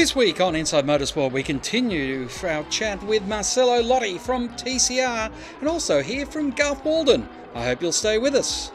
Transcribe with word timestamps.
This 0.00 0.16
week 0.16 0.40
on 0.40 0.56
Inside 0.56 0.86
Motorsport, 0.86 1.30
we 1.30 1.42
continue 1.42 2.26
our 2.48 2.64
chat 2.70 3.02
with 3.02 3.22
Marcello 3.24 3.82
Lotti 3.82 4.16
from 4.16 4.48
TCR 4.48 5.30
and 5.60 5.68
also 5.68 6.02
hear 6.02 6.24
from 6.24 6.52
Garth 6.52 6.82
Walden. 6.86 7.28
I 7.54 7.66
hope 7.66 7.82
you'll 7.82 7.92
stay 7.92 8.16
with 8.16 8.34
us. 8.34 8.72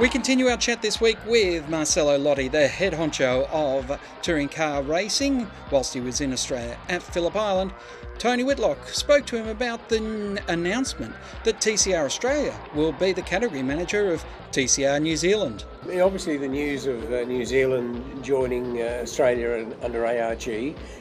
We 0.00 0.08
continue 0.08 0.46
our 0.46 0.56
chat 0.56 0.80
this 0.80 1.00
week 1.00 1.18
with 1.26 1.68
Marcello 1.68 2.16
Lotti, 2.18 2.46
the 2.48 2.68
head 2.68 2.92
honcho 2.92 3.48
of 3.50 4.00
touring 4.22 4.48
car 4.48 4.80
racing, 4.82 5.50
whilst 5.72 5.92
he 5.92 6.00
was 6.00 6.20
in 6.20 6.32
Australia 6.32 6.78
at 6.88 7.02
Phillip 7.02 7.34
Island. 7.34 7.72
Tony 8.16 8.44
Whitlock 8.44 8.88
spoke 8.88 9.26
to 9.26 9.36
him 9.36 9.48
about 9.48 9.88
the 9.88 9.96
n- 9.96 10.40
announcement 10.48 11.14
that 11.44 11.60
TCR 11.60 12.04
Australia 12.04 12.54
will 12.74 12.92
be 12.92 13.12
the 13.12 13.22
category 13.22 13.62
manager 13.62 14.12
of 14.12 14.24
TCR 14.52 15.00
New 15.02 15.16
Zealand. 15.16 15.64
I 15.88 16.00
obviously, 16.00 16.36
the 16.36 16.48
news 16.48 16.86
of 16.86 17.12
uh, 17.12 17.24
New 17.24 17.44
Zealand 17.44 18.22
joining 18.24 18.80
uh, 18.80 19.00
Australia 19.02 19.50
and- 19.52 19.74
under 19.82 20.06
ARG 20.06 20.46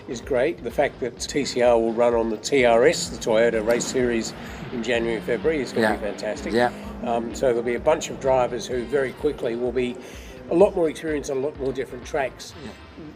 is 0.08 0.22
great. 0.22 0.64
The 0.64 0.72
fact 0.72 1.00
that 1.02 1.16
TCR 1.18 1.80
will 1.80 1.94
run 1.94 2.14
on 2.16 2.30
the 2.32 2.38
TRS, 2.38 3.12
the 3.12 3.18
Toyota 3.18 3.66
Race 3.66 3.86
Series, 3.86 4.34
in 4.74 4.82
January 4.84 5.18
and 5.18 5.26
February 5.26 5.62
is 5.62 5.72
going 5.72 5.88
to 5.88 5.94
Yeah. 5.94 5.98
be 5.98 6.06
fantastic. 6.18 6.54
Yeah. 6.54 6.72
Um, 7.04 7.34
so 7.36 7.48
there'll 7.48 7.64
be 7.64 7.76
a 7.76 7.80
bunch 7.80 8.10
of 8.10 8.20
drivers 8.20 8.66
who 8.66 8.84
very 8.86 9.14
quickly 9.14 9.56
will 9.56 9.72
be 9.72 9.96
a 10.50 10.56
lot 10.56 10.76
more 10.76 10.90
experienced 10.90 11.30
on 11.30 11.38
a 11.38 11.40
lot 11.42 11.60
more 11.60 11.74
different 11.74 12.06
tracks. 12.06 12.54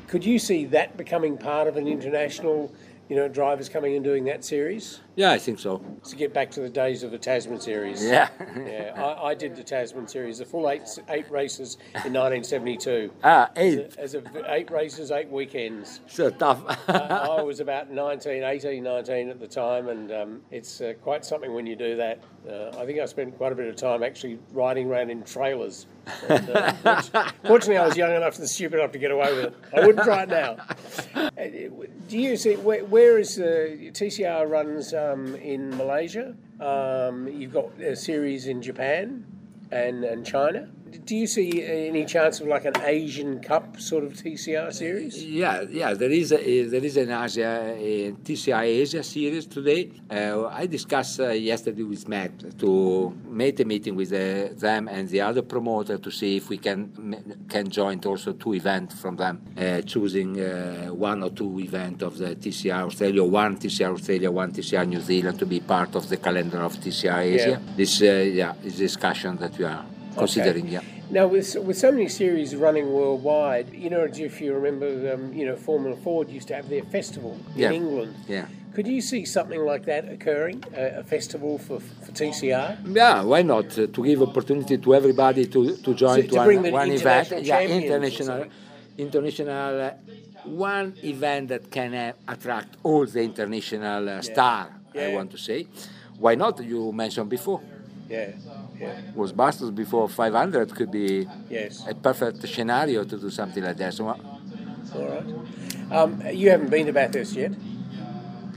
Could 0.08 0.26
you 0.26 0.38
see 0.38 0.66
that 0.66 0.98
becoming 0.98 1.38
part 1.38 1.68
of 1.68 1.78
an 1.78 1.88
international, 1.88 2.72
you 3.12 3.18
know, 3.18 3.28
drivers 3.28 3.68
coming 3.68 3.96
and 3.96 4.06
doing 4.06 4.24
that 4.24 4.42
series? 4.42 5.02
Yeah, 5.18 5.32
I 5.32 5.38
think 5.38 5.60
so. 5.60 5.84
To 6.06 6.16
get 6.16 6.34
back 6.34 6.50
to 6.52 6.62
the 6.62 6.70
days 6.70 7.04
of 7.04 7.12
the 7.12 7.18
Tasman 7.18 7.60
series. 7.60 8.02
Yeah. 8.02 8.30
yeah, 8.56 8.94
I, 8.96 9.32
I 9.32 9.34
did 9.34 9.54
the 9.58 9.64
Tasman 9.64 10.08
series, 10.08 10.38
the 10.38 10.46
full 10.46 10.70
eight 10.70 10.84
eight 11.10 11.30
races 11.30 11.76
in 12.06 12.14
1972. 12.14 13.12
ah, 13.26 13.52
eight. 13.58 13.98
As 13.98 14.16
a, 14.16 14.24
eight 14.48 14.72
races, 14.72 15.12
eight 15.12 15.30
weekends. 15.30 16.00
So 16.08 16.30
tough. 16.30 16.64
I, 16.88 17.38
I 17.40 17.42
was 17.42 17.60
about 17.60 17.92
19, 17.92 18.44
18, 18.44 18.82
19 18.82 19.30
at 19.30 19.42
the 19.42 19.48
time, 19.48 19.90
and 19.90 20.10
um, 20.14 20.42
it's 20.50 20.80
uh, 20.80 20.94
quite 21.02 21.26
something 21.26 21.54
when 21.54 21.68
you 21.68 21.76
do 21.76 21.98
that. 21.98 22.24
Uh, 22.50 22.70
I 22.80 22.86
think 22.86 23.00
I 23.00 23.06
spent 23.08 23.38
quite 23.38 23.52
a 23.52 23.56
bit 23.56 23.68
of 23.68 23.76
time 23.76 24.04
actually 24.04 24.40
riding 24.54 24.88
around 24.88 25.10
in 25.10 25.22
trailers. 25.24 25.86
And, 26.30 26.50
uh, 26.50 26.72
fortunately, 27.44 27.78
I 27.78 27.86
was 27.86 27.98
young 27.98 28.16
enough 28.16 28.40
and 28.40 28.50
stupid 28.50 28.80
enough 28.80 28.94
to 28.94 29.00
get 29.00 29.12
away 29.12 29.36
with 29.36 29.46
it. 29.46 29.56
I 29.76 29.86
wouldn't 29.86 30.06
try 30.06 30.24
it 30.24 30.30
now. 30.30 30.56
Do 32.08 32.18
you 32.18 32.38
see 32.38 32.56
where, 32.56 32.84
where 32.86 33.18
is 33.18 33.40
uh, 33.40 33.76
TCR 33.92 34.50
runs 34.50 34.94
um, 34.94 35.36
in 35.36 35.76
Malaysia? 35.78 36.36
Um, 36.60 37.28
you've 37.28 37.54
got 37.54 37.80
a 37.80 37.96
series 37.96 38.48
in 38.48 38.62
Japan 38.62 39.26
and, 39.72 40.04
and 40.04 40.26
China. 40.26 40.70
Do 40.92 41.16
you 41.16 41.28
see 41.28 41.64
any 41.64 42.06
chance 42.06 42.42
of 42.42 42.48
like 42.48 42.66
an 42.66 42.74
Asian 42.84 43.40
Cup 43.40 43.80
sort 43.80 44.04
of 44.04 44.14
TCR 44.14 44.74
series? 44.74 45.24
yeah, 45.24 45.62
yeah. 45.70 45.94
There 45.94 46.12
is 46.12 46.32
a, 46.34 46.66
there 46.66 46.84
is 46.84 46.98
an 46.98 47.12
Asia 47.12 47.76
a 47.78 48.12
TCR 48.12 48.64
Asia 48.64 49.04
series 49.04 49.46
today. 49.46 49.92
Uh, 50.10 50.48
I 50.48 50.66
discussed 50.66 51.20
uh, 51.20 51.30
yesterday 51.30 51.84
with 51.84 52.08
Matt 52.08 52.60
to 52.60 53.16
make 53.26 53.60
a 53.62 53.66
meeting 53.66 53.96
with 53.96 54.12
uh, 54.12 54.54
them 54.60 54.88
and 54.90 55.08
the 55.08 55.22
other 55.22 55.42
promoter 55.42 55.98
to 55.98 56.12
see 56.12 56.38
if 56.38 56.50
we 56.50 56.58
can 56.58 57.46
can 57.48 57.70
join 57.70 58.02
also 58.06 58.34
two 58.34 58.54
events 58.54 59.00
from 59.00 59.16
them, 59.16 59.42
uh, 59.58 59.82
choosing 59.82 60.40
uh, 60.40 60.88
one 60.88 61.24
or 61.24 61.30
two 61.30 61.60
events 61.60 62.04
of 62.04 62.18
the 62.18 62.36
TCR 62.36 62.88
Australia, 62.88 63.24
one 63.24 63.58
TCR 63.58 63.94
Australia, 63.94 64.30
one 64.30 64.52
TCR 64.52 64.86
New 64.88 65.02
Zealand 65.02 65.40
to 65.40 65.46
be 65.46 65.60
part 65.62 65.96
of 65.96 66.10
the 66.10 66.18
calendar 66.18 66.60
of 66.60 66.76
TCR 66.76 67.20
Asia. 67.20 67.62
This 67.78 68.02
uh, 68.02 68.06
yeah 68.06 68.54
is 68.64 68.78
discussion 68.78 69.38
that 69.38 69.58
we 69.58 69.66
are 69.66 69.86
considering. 70.18 70.68
Yeah. 70.68 70.82
Now, 71.10 71.28
with 71.28 71.56
with 71.68 71.78
so 71.78 71.92
many 71.92 72.08
series 72.08 72.56
running 72.56 72.92
worldwide, 72.94 73.74
you 73.74 73.90
know, 73.90 74.04
if 74.30 74.42
you 74.42 74.54
remember, 74.54 75.14
um, 75.14 75.34
you 75.34 75.46
know, 75.46 75.56
Formula 75.56 75.96
Ford 75.98 76.30
used 76.30 76.48
to 76.50 76.56
have 76.56 76.70
their 76.70 76.84
festival 76.84 77.38
Yeah. 77.56 77.68
in 77.70 77.74
England. 77.76 78.16
Yeah. 78.28 78.46
Could 78.74 78.88
you 78.88 79.02
see 79.02 79.26
something 79.26 79.60
like 79.60 79.84
that 79.86 80.08
occurring, 80.10 80.64
a, 80.78 81.00
a 81.00 81.04
festival 81.04 81.58
for, 81.58 81.82
for 81.82 82.12
TCR? 82.14 82.78
Yeah, 82.96 83.22
why 83.24 83.42
not? 83.42 83.78
Uh, 83.78 83.88
to 83.88 84.04
give 84.06 84.22
opportunity 84.22 84.78
to 84.78 84.96
everybody 84.96 85.46
to, 85.48 85.76
to 85.76 85.94
join 85.94 86.16
To- 86.22 86.28
to, 86.28 86.36
to 86.36 86.44
bring 86.46 86.62
the 86.62 86.72
one, 86.72 86.90
event. 86.90 87.34
Yeah, 87.44 87.60
international, 87.60 88.46
international, 88.98 89.82
uh, 89.82 89.92
one 90.46 90.94
event 91.04 91.50
that 91.50 91.70
can 91.70 91.94
uh, 91.94 92.14
attract 92.30 92.78
all 92.84 93.06
the 93.06 93.22
international 93.22 94.08
uh, 94.08 94.22
star. 94.22 94.70
I 94.96 95.14
want 95.16 95.32
to 95.32 95.38
say, 95.38 95.68
why 96.18 96.36
not? 96.36 96.64
You 96.64 96.92
mentioned 96.94 97.30
before, 97.30 97.62
Yeah, 98.10 98.32
yeah, 98.82 99.02
was 99.16 99.32
Bathurst 99.32 99.76
before 99.76 100.10
500 100.10 100.74
could 100.76 100.92
be 100.92 101.28
yes. 101.50 101.86
a 101.88 101.94
perfect 101.96 102.48
scenario 102.48 103.04
to 103.04 103.18
do 103.18 103.30
something 103.30 103.64
like 103.64 103.78
that. 103.78 103.94
So, 103.94 104.08
All 104.08 104.16
right. 105.08 105.92
Um, 105.92 106.22
you 106.32 106.50
haven't 106.50 106.70
been 106.70 106.86
to 106.88 106.94
Bathurst 106.94 107.36
yet. 107.36 107.52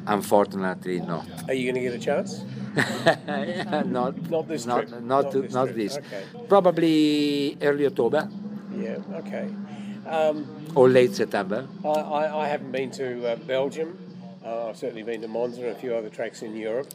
unfortunately, 0.07 1.01
no. 1.01 1.25
Are 1.49 1.55
you 1.55 1.71
going 1.73 1.83
to 1.83 1.91
get 1.91 1.95
a 1.95 1.99
chance? 1.99 2.45
Not, 3.87 4.31
Not 4.31 4.49
this 4.49 4.67
not, 4.67 4.89
trip. 4.89 4.91
Not, 5.03 5.03
Not 5.05 5.33
this 5.33 5.53
not 5.53 5.65
trip. 5.67 5.77
this. 5.77 5.97
Okay. 5.99 6.25
Probably 6.49 7.57
early 7.63 7.87
October 7.87 8.29
Yeah. 8.77 8.99
Okay. 9.15 9.49
Um, 10.07 10.67
or 10.75 10.89
late 10.89 11.15
September. 11.15 11.69
I, 11.85 11.89
I, 11.89 12.43
I 12.45 12.49
haven't 12.49 12.73
been 12.73 12.91
to 12.93 13.27
uh, 13.33 13.37
Belgium. 13.37 13.97
Uh, 14.45 14.69
I've 14.69 14.77
certainly 14.77 15.03
been 15.05 15.21
to 15.23 15.29
Monza 15.29 15.61
and 15.63 15.71
a 15.71 15.75
few 15.77 15.95
other 15.95 16.11
tracks 16.11 16.43
in 16.43 16.57
Europe. 16.57 16.89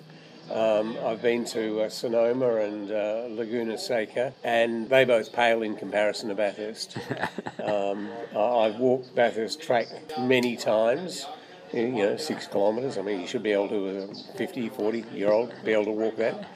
Um, 0.52 0.98
I've 1.06 1.22
been 1.22 1.46
to 1.46 1.82
uh, 1.82 1.90
Sonoma 1.90 2.56
and 2.56 2.92
uh, 2.92 3.26
Laguna 3.30 3.78
Seca, 3.78 4.34
and 4.44 4.90
they 4.90 5.06
both 5.06 5.32
pale 5.32 5.62
in 5.62 5.76
comparison 5.76 6.30
to 6.30 6.36
Bathurst. 6.36 6.98
um, 7.64 8.10
I- 8.36 8.40
I've 8.66 8.76
walked 8.80 9.14
Bathurst 9.16 9.62
track 9.62 9.88
many 10.20 10.56
times, 10.56 11.28
you 11.72 11.90
know, 11.90 12.18
six 12.18 12.48
kilometres. 12.48 12.98
I 12.98 13.04
mean, 13.04 13.22
you 13.22 13.28
should 13.28 13.44
be 13.44 13.52
able 13.52 13.70
to, 13.70 14.10
a 14.10 14.38
50, 14.38 14.70
40 14.70 15.06
year 15.14 15.32
old, 15.32 15.54
be 15.64 15.72
able 15.74 15.86
to 15.86 15.92
walk 15.92 16.16
that. 16.18 16.50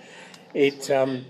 It, 0.56 0.90
um, 0.90 1.26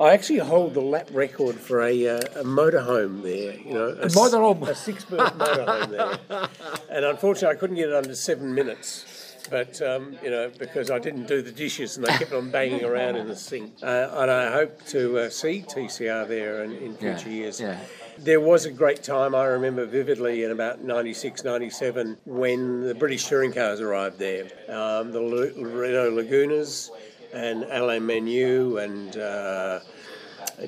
I 0.00 0.12
actually 0.12 0.40
hold 0.40 0.74
the 0.74 0.80
lap 0.82 1.08
record 1.12 1.54
for 1.54 1.82
a, 1.82 2.08
uh, 2.08 2.16
a 2.34 2.44
motorhome 2.44 3.22
there. 3.22 3.54
You 3.60 3.74
know, 3.74 3.88
a, 4.00 4.06
s- 4.06 4.14
motorhome? 4.16 4.66
a 4.68 4.74
six-berth 4.74 5.34
motorhome 5.34 5.90
there. 6.28 6.48
And 6.90 7.04
unfortunately, 7.04 7.54
I 7.56 7.60
couldn't 7.60 7.76
get 7.76 7.88
it 7.90 7.94
under 7.94 8.14
seven 8.14 8.54
minutes. 8.54 9.25
But 9.50 9.80
um, 9.82 10.16
you 10.22 10.30
know, 10.30 10.50
because 10.58 10.90
I 10.90 10.98
didn't 10.98 11.26
do 11.26 11.42
the 11.42 11.52
dishes 11.52 11.96
and 11.96 12.06
they 12.06 12.12
kept 12.18 12.32
on 12.32 12.50
banging 12.50 12.84
around 12.84 13.16
in 13.16 13.28
the 13.28 13.36
sink. 13.36 13.74
Uh, 13.82 14.08
and 14.14 14.30
I 14.30 14.50
hope 14.52 14.84
to 14.86 15.18
uh, 15.18 15.30
see 15.30 15.64
TCR 15.66 16.26
there 16.28 16.64
in, 16.64 16.72
in 16.76 16.92
Yeah, 17.00 17.16
future 17.16 17.30
years. 17.30 17.60
yeah. 17.60 17.78
There 18.18 18.40
was 18.40 18.64
a 18.64 18.70
great 18.70 19.02
time, 19.02 19.34
I 19.34 19.44
remember 19.44 19.84
vividly, 19.84 20.44
in 20.44 20.50
about 20.50 20.82
96, 20.82 21.44
97, 21.44 22.16
when 22.24 22.80
the 22.80 22.94
British 22.94 23.26
touring 23.28 23.52
cars 23.52 23.78
arrived 23.80 24.18
there. 24.18 24.44
Um, 24.70 25.12
the 25.12 25.20
Renault 25.20 26.12
Lagunas 26.12 26.88
and 27.34 27.64
Alain 27.64 28.06
Menu 28.06 28.78
and 28.78 29.18
uh, 29.18 29.80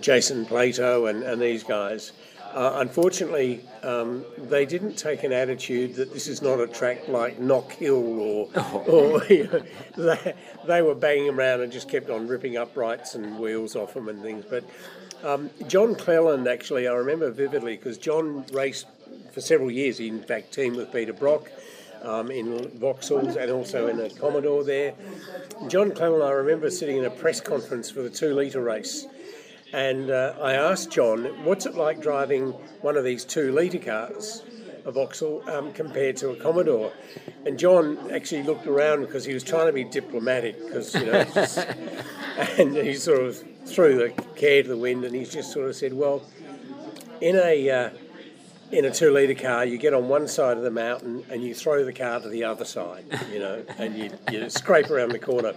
Jason 0.01 0.45
Plato 0.45 1.07
and, 1.07 1.23
and 1.23 1.41
these 1.41 1.63
guys. 1.65 2.13
Uh, 2.55 2.73
unfortunately, 2.77 3.61
um, 3.83 4.25
they 4.39 4.65
didn't 4.65 4.97
take 4.97 5.23
an 5.23 5.33
attitude 5.33 5.95
that 5.95 6.13
this 6.13 6.27
is 6.27 6.41
not 6.41 6.59
a 6.61 6.67
track 6.67 7.07
like 7.07 7.39
Knock 7.39 7.73
Hill 7.73 8.21
or, 8.21 8.49
or 8.87 9.25
you 9.25 9.45
know, 9.45 9.63
they, 9.97 10.35
they 10.67 10.83
were 10.83 10.95
banging 10.95 11.29
around 11.31 11.61
and 11.61 11.71
just 11.71 11.89
kept 11.89 12.09
on 12.09 12.27
ripping 12.27 12.57
uprights 12.57 13.15
and 13.15 13.39
wheels 13.39 13.77
off 13.77 13.95
them 13.95 14.09
and 14.09 14.23
things. 14.23 14.45
But 14.49 14.65
um, 15.23 15.51
John 15.67 15.95
Cleland, 15.95 16.49
actually, 16.49 16.89
I 16.89 16.95
remember 16.95 17.31
vividly 17.31 17.77
because 17.77 17.99
John 17.99 18.45
raced 18.53 18.87
for 19.33 19.41
several 19.41 19.71
years. 19.71 19.99
He, 19.99 20.09
in 20.09 20.23
fact, 20.23 20.53
teamed 20.53 20.77
with 20.77 20.91
Peter 20.91 21.13
Brock 21.13 21.51
um, 22.03 22.31
in 22.31 22.71
Vauxhalls 22.79 23.37
and 23.37 23.51
also 23.51 23.89
in 23.89 24.01
a 24.01 24.11
Commodore 24.11 24.65
there. 24.65 24.95
John 25.69 25.91
Cleland, 25.91 26.23
I 26.23 26.31
remember 26.31 26.71
sitting 26.71 26.97
in 26.97 27.05
a 27.05 27.11
press 27.11 27.41
conference 27.41 27.91
for 27.91 28.03
the 28.03 28.11
two 28.11 28.35
litre 28.35 28.63
race. 28.63 29.07
And 29.73 30.11
uh, 30.11 30.35
I 30.41 30.55
asked 30.55 30.91
John, 30.91 31.25
what's 31.45 31.67
it 31.67 31.75
like 31.75 32.01
driving 32.01 32.53
one 32.81 32.97
of 32.97 33.05
these 33.05 33.25
two 33.25 33.53
litre 33.53 33.79
cars, 33.79 34.43
a 34.85 34.91
Vauxhall, 34.91 35.43
um, 35.49 35.73
compared 35.73 36.17
to 36.19 36.31
a 36.31 36.37
Commodore? 36.37 36.93
And 37.45 37.59
John 37.59 38.11
actually 38.11 38.45
looked 38.45 38.67
around 38.67 39.03
because 39.03 39.25
he 39.25 39.35
was 39.35 39.45
trying 39.45 39.67
to 39.67 39.73
be 39.73 39.85
diplomatic, 39.85 40.59
because, 40.65 40.95
you 40.95 41.07
know, 41.07 41.25
just, 41.25 41.59
and 42.59 42.77
he 42.77 42.95
sort 42.95 43.23
of 43.23 43.45
threw 43.67 43.99
the 43.99 44.23
care 44.37 44.63
to 44.63 44.69
the 44.69 44.77
wind 44.77 45.05
and 45.05 45.15
he 45.15 45.25
just 45.25 45.53
sort 45.53 45.69
of 45.69 45.77
said, 45.77 45.93
well, 45.93 46.23
in 47.21 47.37
a. 47.37 47.71
Uh, 47.71 47.91
in 48.71 48.85
a 48.85 48.91
two 48.91 49.11
litre 49.11 49.35
car, 49.35 49.65
you 49.65 49.79
get 49.79 49.95
on 49.95 50.09
one 50.09 50.29
side 50.29 50.59
of 50.59 50.63
the 50.63 50.71
mountain 50.71 51.25
and 51.31 51.43
you 51.43 51.55
throw 51.55 51.87
the 51.87 51.93
car 51.93 52.21
to 52.21 52.29
the 52.29 52.45
other 52.45 52.67
side, 52.67 53.03
you 53.33 53.39
know, 53.39 53.65
and 53.79 53.97
you, 53.97 54.11
you 54.31 54.51
scrape 54.51 54.91
around 54.91 55.11
the 55.13 55.19
corner. 55.19 55.55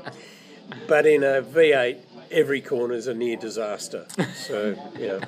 But 0.87 1.05
in 1.05 1.23
a 1.23 1.41
V8, 1.41 1.99
every 2.31 2.61
corner 2.61 2.93
is 2.93 3.07
a 3.07 3.13
near 3.13 3.37
disaster. 3.37 4.07
So, 4.35 4.75
know. 4.97 5.21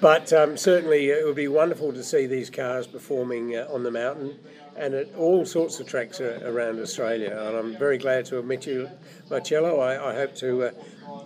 but 0.00 0.32
um, 0.32 0.56
certainly 0.56 1.10
it 1.10 1.24
would 1.24 1.36
be 1.36 1.48
wonderful 1.48 1.92
to 1.92 2.02
see 2.02 2.26
these 2.26 2.50
cars 2.50 2.86
performing 2.86 3.56
uh, 3.56 3.68
on 3.70 3.82
the 3.82 3.90
mountain 3.90 4.38
and 4.76 4.94
at 4.94 5.14
all 5.14 5.44
sorts 5.46 5.80
of 5.80 5.86
tracks 5.86 6.20
around 6.20 6.78
Australia. 6.80 7.30
And 7.30 7.56
I'm 7.56 7.78
very 7.78 7.98
glad 7.98 8.26
to 8.26 8.36
have 8.36 8.44
met 8.44 8.66
you, 8.66 8.90
Marcello. 9.30 9.80
I, 9.80 10.10
I 10.10 10.14
hope 10.14 10.34
to 10.36 10.64
uh, 10.64 10.70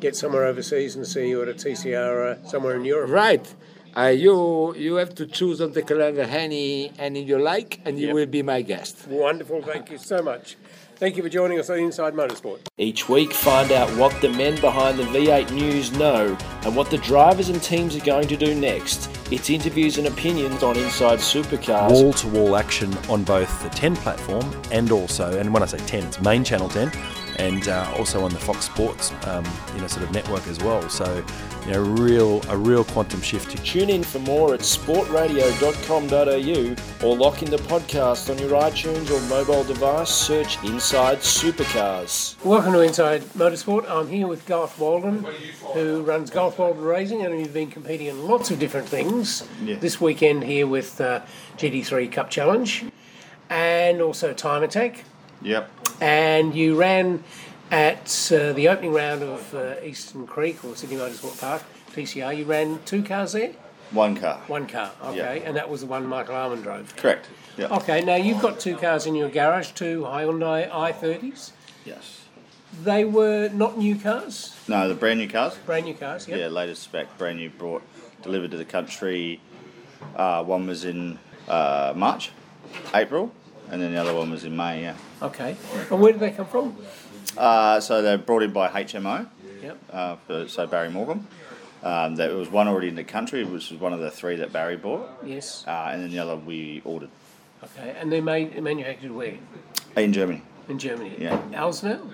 get 0.01 0.17
somewhere 0.17 0.45
overseas 0.45 0.97
and 0.97 1.07
see 1.07 1.29
you 1.29 1.43
at 1.43 1.49
a 1.49 1.55
TCR 1.55 2.45
uh, 2.45 2.47
somewhere 2.47 2.77
in 2.77 2.85
Europe. 2.85 3.11
Right. 3.11 3.55
Uh, 3.97 4.07
you 4.07 4.73
you 4.77 4.95
have 4.97 5.17
to 5.17 5.27
choose 5.27 5.61
on 5.61 5.73
the 5.73 5.83
calendar 5.83 6.23
any 6.23 6.93
any 6.97 7.25
you 7.25 7.37
like, 7.39 7.81
and 7.85 7.99
you 7.99 8.07
yep. 8.07 8.15
will 8.15 8.27
be 8.27 8.41
my 8.41 8.63
guest. 8.63 9.09
Wonderful. 9.09 9.63
Thank 9.63 9.91
you 9.91 9.99
so 9.99 10.23
much. 10.23 10.57
Thank 11.00 11.17
you 11.17 11.23
for 11.23 11.31
joining 11.31 11.58
us 11.58 11.70
on 11.70 11.79
Inside 11.79 12.12
Motorsport. 12.12 12.58
Each 12.76 13.08
week, 13.08 13.32
find 13.32 13.73
out 13.73 13.88
what 13.97 14.20
the 14.20 14.29
men 14.29 14.61
behind 14.61 14.99
the 14.99 15.05
V8 15.05 15.50
News 15.50 15.93
know 15.93 16.37
and 16.62 16.76
what 16.76 16.91
the 16.91 16.99
drivers 16.99 17.49
and 17.49 17.62
teams 17.62 17.97
are 17.97 18.05
going 18.05 18.29
to 18.29 18.37
do 18.37 18.55
next. 18.55 19.08
It's 19.31 19.49
interviews 19.49 19.97
and 19.97 20.08
opinions 20.08 20.62
on 20.62 20.76
Inside 20.76 21.20
Supercars. 21.20 21.91
Wall 21.91 22.12
to 22.12 22.29
wall 22.29 22.55
action 22.55 22.94
on 23.08 23.25
both 23.25 23.62
the 23.62 23.70
10 23.70 23.97
platform 23.97 24.44
and 24.73 24.93
also, 24.93 25.38
and 25.38 25.55
when 25.55 25.62
I 25.62 25.67
say 25.67 25.79
10, 25.79 26.05
it's 26.05 26.20
main 26.20 26.44
channel 26.44 26.69
10 26.69 26.93
and 27.41 27.69
uh, 27.69 27.95
also 27.97 28.23
on 28.23 28.33
the 28.33 28.39
Fox 28.39 28.67
Sports, 28.67 29.13
um, 29.25 29.43
you 29.75 29.81
know, 29.81 29.87
sort 29.87 30.03
of 30.03 30.13
network 30.13 30.47
as 30.47 30.59
well. 30.61 30.87
So, 30.91 31.25
you 31.65 31.73
know, 31.73 31.83
real 31.83 32.43
a 32.51 32.57
real 32.57 32.85
quantum 32.85 33.23
shift. 33.23 33.51
To 33.53 33.63
tune 33.63 33.89
in 33.89 34.03
for 34.03 34.19
more 34.19 34.53
at 34.53 34.61
sportradio.com.au 34.61 37.07
or 37.07 37.17
lock 37.17 37.43
in 37.43 37.51
the 37.51 37.57
podcast 37.57 38.29
on 38.31 38.37
your 38.39 38.51
iTunes 38.51 39.11
or 39.11 39.23
mobile 39.29 39.65
device. 39.65 40.11
Search 40.11 40.63
Inside 40.65 41.21
Supercars. 41.21 42.37
Welcome 42.45 42.75
to 42.75 42.81
Inside 42.81 43.23
Motorsport. 43.23 43.89
I'm 43.89 44.09
here 44.09 44.27
with 44.27 44.45
Garth 44.45 44.79
Walden, 44.79 45.25
who 45.73 46.03
runs 46.03 46.29
Garth 46.29 46.59
Walden 46.59 46.85
Racing, 46.85 47.25
and 47.25 47.35
we've 47.35 47.55
been 47.55 47.71
competing 47.71 48.09
in 48.09 48.29
lots 48.29 48.51
of 48.51 48.59
different 48.59 48.87
things. 48.87 49.49
Yeah. 49.65 49.77
This 49.77 49.99
weekend 49.99 50.45
here 50.45 50.67
with 50.67 51.01
uh, 51.01 51.23
GT3 51.57 52.13
Cup 52.13 52.29
Challenge, 52.29 52.85
and 53.49 54.03
also 54.03 54.35
Time 54.35 54.63
Attack. 54.63 55.07
Yep 55.43 55.80
and 56.00 56.55
you 56.55 56.76
ran 56.76 57.23
at 57.70 58.31
uh, 58.32 58.52
the 58.52 58.69
opening 58.69 58.93
round 58.93 59.23
of 59.23 59.55
uh, 59.55 59.75
Eastern 59.85 60.26
Creek 60.26 60.64
or 60.64 60.75
Sydney 60.75 60.97
Motorsport 60.97 61.41
Park, 61.41 61.62
TCR. 61.93 62.37
You 62.37 62.44
ran 62.44 62.81
two 62.85 63.02
cars 63.02 63.32
there? 63.32 63.52
One 63.93 64.17
car. 64.17 64.41
One 64.47 64.67
car, 64.67 64.93
okay. 65.05 65.43
And 65.44 65.56
that 65.56 65.69
was 65.69 65.81
the 65.81 65.87
one 65.87 66.06
Michael 66.06 66.35
Arman 66.35 66.62
drove? 66.62 66.94
Correct. 66.97 67.29
Yep. 67.56 67.73
Okay, 67.73 68.05
now 68.05 68.14
you've 68.14 68.41
got 68.41 68.61
two 68.61 68.76
cars 68.76 69.06
in 69.06 69.14
your 69.14 69.29
garage, 69.29 69.73
two 69.73 70.02
Hyundai 70.02 70.70
i30s. 70.70 71.50
Yes. 71.85 72.25
They 72.85 73.05
were 73.05 73.49
not 73.49 73.79
new 73.79 73.96
cars? 73.96 74.56
No, 74.69 74.88
the 74.88 74.94
brand 74.94 75.19
new 75.19 75.29
cars. 75.29 75.56
Brand 75.67 75.87
new 75.87 75.94
cars, 75.94 76.29
yep. 76.29 76.38
yeah. 76.38 76.46
latest 76.46 76.85
spec, 76.85 77.19
brand 77.19 77.38
new, 77.38 77.50
brought, 77.50 77.82
delivered 78.23 78.53
to 78.53 78.56
the 78.56 78.64
country. 78.64 79.41
Uh, 80.14 80.44
one 80.44 80.69
was 80.69 80.85
in 80.85 81.19
uh, 81.49 81.93
March, 81.96 82.31
April, 82.94 83.32
and 83.70 83.81
then 83.81 83.93
the 83.93 84.00
other 84.00 84.14
one 84.14 84.31
was 84.31 84.44
in 84.44 84.56
May. 84.56 84.82
Yeah. 84.82 84.96
Okay. 85.22 85.56
And 85.90 86.00
where 86.00 86.12
did 86.12 86.20
they 86.20 86.31
come 86.31 86.46
from? 86.46 86.76
Uh, 87.37 87.81
so 87.81 88.02
they're 88.02 88.19
brought 88.19 88.43
in 88.43 88.52
by 88.52 88.69
HMO. 88.69 89.28
Yep. 89.62 89.78
Uh, 89.93 90.17
for, 90.26 90.49
so 90.49 90.67
Barry 90.67 90.88
Morcom. 90.88 91.25
Um, 91.82 92.17
there 92.17 92.34
was 92.34 92.50
one 92.50 92.69
already 92.69 92.88
in 92.88 92.94
the 92.94 93.05
country, 93.05 93.44
which 93.44 93.70
was 93.70 93.81
one 93.81 93.93
of 93.93 94.00
the 94.00 94.11
three 94.11 94.37
that 94.37 94.52
Barry 94.52 94.76
bought. 94.76 95.08
Yes. 95.25 95.64
Uh, 95.67 95.90
and 95.93 96.02
then 96.02 96.11
the 96.11 96.19
other 96.19 96.37
we 96.37 96.82
ordered. 96.84 97.11
Okay. 97.62 97.94
And 97.99 98.11
they're 98.11 98.22
made 98.22 98.61
manufactured 98.62 99.12
where? 99.12 99.34
In 99.96 100.12
Germany. 100.12 100.43
In 100.69 100.78
Germany. 100.78 101.14
Yeah. 101.19 101.40
Alzenau? 101.52 102.11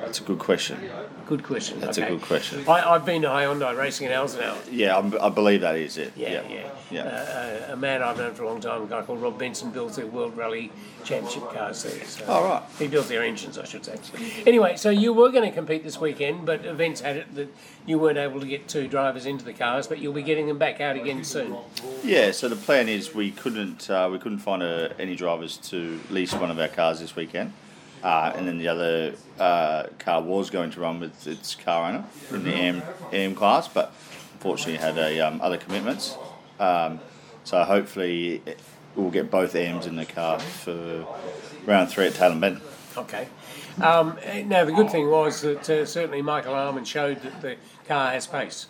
That's 0.00 0.20
a 0.20 0.24
good 0.24 0.38
question. 0.38 0.78
Good 1.26 1.44
question. 1.44 1.78
That's 1.78 1.98
okay. 1.98 2.08
a 2.08 2.10
good 2.10 2.22
question. 2.22 2.66
I, 2.66 2.80
have 2.80 3.04
been 3.04 3.22
to 3.22 3.28
Hyundai 3.28 3.76
racing 3.76 4.08
in 4.08 4.12
Alzenau. 4.12 4.56
Yeah, 4.70 4.98
I'm, 4.98 5.16
i 5.20 5.28
believe 5.28 5.60
that 5.60 5.76
is 5.76 5.96
it. 5.96 6.12
Yeah, 6.16 6.42
yeah. 6.42 6.48
yeah. 6.50 6.70
yeah. 6.90 7.02
Uh, 7.02 7.72
a 7.74 7.76
man 7.76 8.02
I've 8.02 8.18
known 8.18 8.34
for 8.34 8.42
a 8.42 8.48
long 8.48 8.60
time, 8.60 8.82
a 8.82 8.86
guy 8.86 9.02
called 9.02 9.22
Rob 9.22 9.38
Benson, 9.38 9.70
built 9.70 9.92
the 9.92 10.06
World 10.06 10.36
Rally 10.36 10.72
Championship 11.04 11.52
cars 11.52 11.84
there. 11.84 12.04
So 12.04 12.24
oh, 12.26 12.44
right. 12.44 12.62
He 12.78 12.88
built 12.88 13.06
their 13.08 13.22
engines, 13.22 13.58
I 13.58 13.64
should 13.64 13.84
say. 13.84 13.98
Anyway, 14.46 14.76
so 14.76 14.90
you 14.90 15.12
were 15.12 15.30
going 15.30 15.48
to 15.48 15.54
compete 15.54 15.84
this 15.84 16.00
weekend, 16.00 16.46
but 16.46 16.64
events 16.64 17.00
had 17.00 17.16
it 17.16 17.34
that 17.36 17.54
you 17.86 17.98
weren't 17.98 18.18
able 18.18 18.40
to 18.40 18.46
get 18.46 18.66
two 18.66 18.88
drivers 18.88 19.26
into 19.26 19.44
the 19.44 19.52
cars, 19.52 19.86
but 19.86 19.98
you'll 19.98 20.12
be 20.12 20.22
getting 20.22 20.48
them 20.48 20.58
back 20.58 20.80
out 20.80 20.96
again 20.96 21.22
soon. 21.22 21.56
Yeah, 22.02 22.32
so 22.32 22.48
the 22.48 22.56
plan 22.56 22.88
is 22.88 23.14
we 23.14 23.30
couldn't 23.30 23.88
uh, 23.88 24.08
we 24.10 24.18
couldn't 24.18 24.38
find 24.38 24.62
uh, 24.62 24.88
any 24.98 25.14
drivers 25.14 25.58
to 25.58 26.00
lease 26.10 26.34
one 26.34 26.50
of 26.50 26.58
our 26.58 26.68
cars 26.68 26.98
this 27.00 27.14
weekend. 27.14 27.52
Uh, 28.02 28.32
and 28.34 28.48
then 28.48 28.58
the 28.58 28.68
other 28.68 29.14
uh, 29.38 29.84
car 29.98 30.22
was 30.22 30.50
going 30.50 30.70
to 30.70 30.80
run 30.80 31.00
with 31.00 31.26
its 31.26 31.54
car 31.54 31.88
owner 31.88 32.04
in 32.30 32.44
the 32.44 32.52
AM, 32.52 32.82
AM 33.12 33.34
class, 33.34 33.68
but 33.68 33.92
unfortunately 34.34 34.76
had 34.76 34.96
a, 34.96 35.20
um, 35.20 35.40
other 35.42 35.58
commitments. 35.58 36.16
Um, 36.58 37.00
so 37.44 37.62
hopefully 37.64 38.42
we'll 38.96 39.10
get 39.10 39.30
both 39.30 39.54
AMs 39.54 39.86
in 39.86 39.96
the 39.96 40.06
car 40.06 40.38
for 40.38 41.06
round 41.66 41.90
three 41.90 42.06
at 42.06 42.14
Tailem 42.14 42.40
Bend. 42.40 42.60
Okay. 42.96 43.28
Um, 43.80 44.18
now 44.46 44.64
the 44.64 44.72
good 44.72 44.90
thing 44.90 45.10
was 45.10 45.42
that 45.42 45.68
uh, 45.68 45.86
certainly 45.86 46.22
Michael 46.22 46.54
Arman 46.54 46.86
showed 46.86 47.22
that 47.22 47.40
the 47.40 47.56
car 47.86 48.10
has 48.12 48.26
pace. 48.26 48.66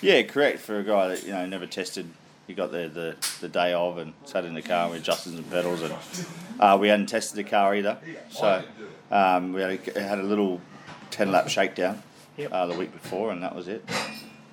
Yeah, 0.00 0.22
correct. 0.22 0.58
For 0.58 0.78
a 0.78 0.84
guy 0.84 1.08
that 1.08 1.24
you 1.24 1.30
know 1.30 1.46
never 1.46 1.66
tested 1.66 2.10
he 2.46 2.54
got 2.54 2.72
there 2.72 2.88
the, 2.88 3.16
the 3.40 3.48
day 3.48 3.72
of 3.72 3.98
and 3.98 4.12
sat 4.24 4.44
in 4.44 4.54
the 4.54 4.62
car 4.62 4.84
and 4.84 4.92
we 4.92 4.98
adjusted 4.98 5.34
some 5.34 5.44
pedals 5.44 5.82
and 5.82 5.94
uh, 6.60 6.76
we 6.80 6.88
hadn't 6.88 7.06
tested 7.06 7.36
the 7.36 7.48
car 7.48 7.74
either. 7.74 7.98
So 8.30 8.62
um, 9.10 9.52
we 9.52 9.60
had 9.60 9.70
a, 9.96 10.00
had 10.00 10.18
a 10.18 10.22
little 10.22 10.60
10 11.10 11.30
lap 11.30 11.48
shakedown 11.48 12.02
uh, 12.50 12.66
the 12.66 12.74
week 12.74 12.92
before 12.92 13.30
and 13.30 13.42
that 13.42 13.54
was 13.54 13.68
it. 13.68 13.88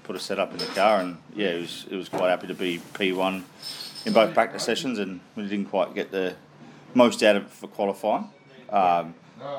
Put 0.04 0.16
a 0.16 0.20
setup 0.20 0.52
in 0.52 0.58
the 0.58 0.66
car 0.66 1.00
and 1.00 1.18
yeah, 1.36 1.50
it 1.50 1.62
was, 1.62 1.86
it 1.90 1.96
was 1.96 2.10
quite 2.10 2.30
happy 2.30 2.48
to 2.48 2.54
be 2.54 2.80
P1 2.94 3.44
in 4.06 4.14
both 4.14 4.34
practice 4.34 4.64
sessions 4.64 5.00
and 5.00 5.20
we 5.36 5.44
didn't 5.44 5.70
quite 5.70 5.94
get 5.94 6.12
the 6.12 6.36
most 6.94 7.22
out 7.24 7.36
of 7.36 7.44
it 7.44 7.50
for 7.50 7.68
qualifying. 7.68 8.30
Um, 8.70 9.16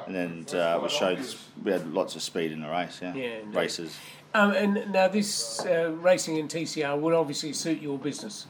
and 0.07 0.15
then 0.15 0.61
uh, 0.61 0.79
we 0.83 0.89
showed 0.89 1.25
we 1.63 1.73
had 1.73 1.93
lots 1.93 2.15
of 2.17 2.23
speed 2.23 2.53
in 2.53 2.61
the 2.61 2.69
race, 2.69 3.01
yeah, 3.03 3.15
yeah 3.15 3.39
races. 3.53 3.97
Um, 4.33 4.53
and 4.53 4.93
now 4.93 5.09
this 5.09 5.65
uh, 5.67 5.91
racing 6.01 6.37
in 6.37 6.47
TCR 6.49 6.99
would 6.99 7.15
obviously 7.15 7.53
suit 7.53 7.83
your 7.83 7.99
business. 7.99 8.47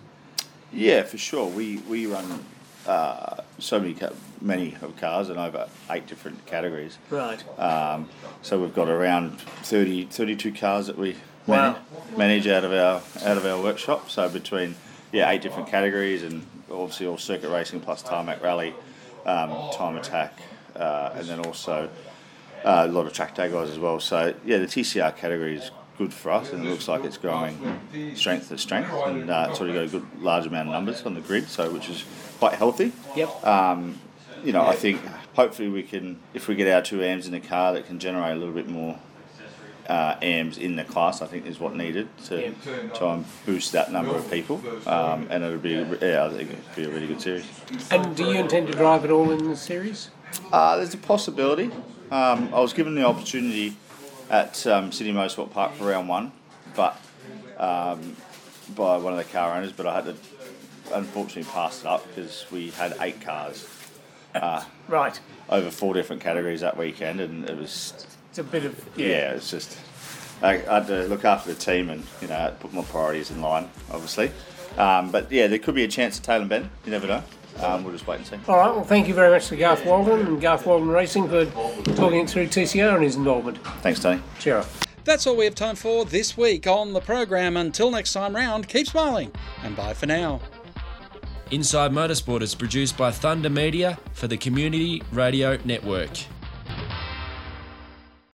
Yeah, 0.73 1.03
for 1.03 1.19
sure. 1.19 1.47
We 1.47 1.79
we 1.89 2.07
run 2.07 2.45
uh, 2.87 3.43
so 3.59 3.81
many 3.81 3.97
many 4.41 4.77
of 4.83 4.97
cars 4.97 5.29
and 5.29 5.39
over 5.39 5.69
eight 5.91 6.07
different 6.07 6.45
categories. 6.47 6.99
Right. 7.09 7.43
Um, 7.59 8.09
so 8.43 8.61
we've 8.61 8.75
got 8.75 8.89
around 8.89 9.41
30, 9.41 10.07
32 10.07 10.53
cars 10.53 10.87
that 10.87 10.97
we 10.97 11.17
wow. 11.47 11.77
manage, 12.17 12.17
manage 12.17 12.47
out 12.47 12.65
of 12.65 12.73
our 12.73 13.29
out 13.29 13.37
of 13.37 13.47
our 13.47 13.61
workshop. 13.61 14.11
So 14.11 14.29
between 14.29 14.75
yeah 15.13 15.31
eight 15.31 15.43
different 15.43 15.69
categories 15.69 16.23
and 16.23 16.47
obviously 16.71 17.07
all 17.07 17.19
circuit 17.19 17.51
racing 17.51 17.81
plus 17.81 18.03
tarmac 18.03 18.43
rally, 18.43 18.75
um, 19.27 19.71
time 19.73 19.97
attack, 19.97 20.39
uh, 20.77 21.13
and 21.15 21.27
then 21.27 21.41
also 21.41 21.89
uh, 22.65 22.87
a 22.89 22.93
lot 22.93 23.07
of 23.07 23.13
track 23.13 23.35
day 23.35 23.51
guys 23.51 23.71
as 23.71 23.79
well. 23.79 24.01
So 24.01 24.35
yeah, 24.45 24.59
the 24.59 24.67
TCR 24.67 25.17
category 25.17 25.57
is 25.57 25.71
good 25.99 26.13
for 26.15 26.31
us, 26.33 26.53
and 26.53 26.67
it 26.67 26.71
looks 26.71 26.89
like 26.89 27.05
it's 27.05 27.19
growing 27.19 27.59
strength 28.15 28.49
to 28.49 28.59
strength, 28.59 28.91
and 28.93 29.31
uh, 29.31 29.49
it's 29.51 29.61
already 29.61 29.75
got 29.75 29.85
a 29.85 29.89
good 29.89 30.07
large 30.23 30.47
amount 30.47 30.69
of 30.69 30.73
numbers 30.73 31.03
on 31.03 31.15
the 31.15 31.21
grid, 31.21 31.49
so 31.49 31.71
which 31.71 31.89
is 31.89 32.05
quite 32.39 32.55
healthy. 32.55 32.93
Yep. 33.17 33.47
Um, 33.47 34.01
you 34.43 34.53
know, 34.53 34.63
I 34.63 34.75
think 34.75 35.05
hopefully 35.35 35.69
we 35.69 35.83
can, 35.83 36.19
if 36.33 36.49
we 36.49 36.55
get 36.55 36.73
our 36.73 36.81
two 36.81 37.03
AMs 37.03 37.27
in 37.27 37.33
the 37.33 37.41
car, 37.41 37.75
that 37.75 37.87
can 37.87 37.99
generate 37.99 38.35
a 38.35 38.39
little 38.39 38.55
bit 38.55 38.69
more 38.69 38.99
uh, 39.89 40.17
AMs 40.23 40.59
in 40.59 40.77
the 40.77 40.85
class. 40.85 41.23
I 41.23 41.27
think 41.27 41.47
is 41.47 41.59
what 41.61 41.77
needed 41.77 42.09
to 42.27 42.41
yep. 42.41 42.95
try 42.95 43.15
and 43.15 43.25
boost 43.47 43.73
that 43.73 43.93
number 43.93 44.15
of 44.15 44.31
people, 44.31 44.61
um, 44.87 45.27
and 45.31 45.45
it'll 45.45 45.59
be 45.59 45.71
yeah, 45.71 46.27
I 46.27 46.31
think 46.31 46.51
it'll 46.51 46.77
be 46.77 46.85
a 46.85 46.91
really 46.91 47.07
good 47.07 47.21
series. 47.21 47.45
And 47.91 48.15
do 48.17 48.25
you 48.25 48.39
intend 48.41 48.67
to 48.69 48.73
drive 48.73 49.05
it 49.05 49.11
all 49.11 49.31
in 49.31 49.49
the 49.49 49.57
series? 49.57 50.11
Uh, 50.53 50.77
there's 50.77 50.95
a 50.95 50.99
possibility. 50.99 51.71
Um, 52.11 52.53
I 52.55 52.61
was 52.61 52.73
given 52.73 52.95
the 52.95 53.05
opportunity 53.05 53.77
at 54.29 54.67
um, 54.67 54.93
Sydney 54.93 55.13
Motorsport 55.13 55.51
Park 55.51 55.75
for 55.75 55.85
round 55.85 56.09
one, 56.09 56.33
but 56.75 57.01
um, 57.57 58.17
by 58.75 58.97
one 58.97 59.13
of 59.13 59.19
the 59.19 59.33
car 59.33 59.57
owners, 59.57 59.73
but 59.73 59.87
I 59.87 59.95
had 59.97 60.05
to 60.07 60.17
unfortunately 60.93 61.51
pass 61.53 61.81
it 61.81 61.87
up 61.87 62.07
because 62.09 62.47
we 62.51 62.71
had 62.71 62.97
eight 63.01 63.21
cars. 63.21 63.69
Uh, 64.35 64.65
right. 64.89 65.19
Over 65.49 65.71
four 65.71 65.95
different 65.95 66.23
categories 66.23 66.61
that 66.61 66.77
weekend, 66.77 67.21
and 67.21 67.49
it 67.49 67.57
was. 67.57 68.07
It's 68.31 68.39
a 68.39 68.45
bit 68.45 68.65
of 68.65 68.89
yeah. 68.97 69.07
yeah 69.07 69.33
it's 69.33 69.51
just 69.51 69.77
I, 70.41 70.55
I, 70.55 70.75
had 70.75 70.87
to 70.87 71.07
look 71.09 71.25
after 71.25 71.53
the 71.53 71.59
team 71.59 71.91
and 71.91 72.05
you 72.23 72.29
know 72.29 72.55
put 72.61 72.73
my 72.73 72.83
priorities 72.83 73.31
in 73.31 73.43
line, 73.43 73.69
obviously. 73.91 74.31
Um, 74.79 75.11
but 75.11 75.31
yeah, 75.31 75.49
there 75.49 75.59
could 75.59 75.75
be 75.75 75.85
a 75.85 75.89
chance 75.89 76.19
at 76.19 76.25
Tailem 76.25 76.49
Bend. 76.49 76.71
You 76.85 76.93
never 76.93 77.07
know. 77.07 77.23
Um, 77.59 77.83
we'll 77.83 77.93
just 77.93 78.07
wait 78.07 78.19
and 78.19 78.27
see. 78.27 78.37
All 78.49 78.57
right. 78.57 78.75
Well, 78.75 78.85
thank 78.85 79.09
you 79.09 79.15
very 79.15 79.31
much 79.31 79.49
to 79.49 79.57
Garth 79.57 79.85
Walden 79.85 80.27
and 80.27 80.41
Garth 80.41 80.65
Walden 80.65 80.89
Racing 80.89 81.29
for 81.29 81.45
talking 81.95 82.27
through 82.27 82.47
TCR 82.47 82.95
and 82.95 83.03
his 83.03 83.17
involvement. 83.17 83.59
Thanks, 83.83 84.01
Tony. 84.01 84.23
Cheers. 84.39 84.67
That's 85.05 85.27
all 85.27 85.37
we 85.37 85.45
have 85.45 85.55
time 85.57 85.77
for 85.77 86.05
this 86.05 86.37
week 86.37 86.67
on 86.67 86.93
the 86.93 87.01
program. 87.01 87.57
Until 87.57 87.91
next 87.91 88.13
time 88.13 88.35
round, 88.35 88.69
keep 88.69 88.87
smiling 88.87 89.33
and 89.65 89.77
bye 89.77 89.95
for 89.95 90.07
now. 90.07 90.41
Inside 91.51 91.91
Motorsport 91.91 92.43
is 92.43 92.55
produced 92.55 92.97
by 92.97 93.11
Thunder 93.11 93.51
Media 93.51 93.99
for 94.13 94.29
the 94.29 94.37
Community 94.37 95.03
Radio 95.11 95.59
Network. 95.65 96.11